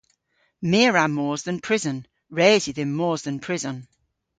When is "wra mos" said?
0.91-1.41